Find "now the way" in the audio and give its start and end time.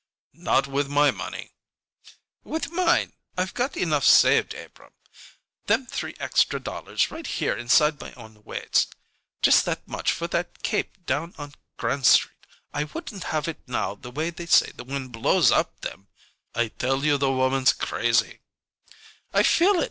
13.67-14.31